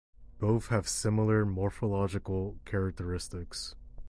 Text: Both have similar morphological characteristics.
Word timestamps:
Both 0.39 0.69
have 0.69 0.87
similar 0.87 1.45
morphological 1.45 2.57
characteristics. 2.65 3.75